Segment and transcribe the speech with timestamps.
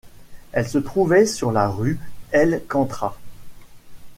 [0.51, 1.99] Elle se trouvait sur la rue
[2.31, 3.15] El Kantra.